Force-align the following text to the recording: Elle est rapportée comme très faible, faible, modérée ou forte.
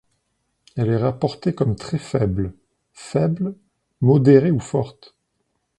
Elle 0.75 0.89
est 0.89 0.97
rapportée 0.97 1.53
comme 1.53 1.75
très 1.75 1.99
faible, 1.99 2.55
faible, 2.91 3.55
modérée 4.01 4.49
ou 4.49 4.59
forte. 4.59 5.15